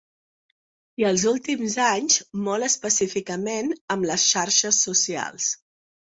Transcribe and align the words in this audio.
I, 0.51 1.03
els 1.07 1.25
últims 1.31 1.75
anys, 1.87 2.15
molt 2.47 2.67
específicament 2.67 3.69
amb 3.97 4.07
les 4.13 4.25
xarxes 4.31 4.79
socials. 4.87 5.51